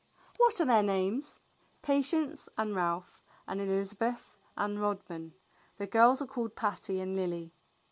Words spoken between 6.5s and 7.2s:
Patty and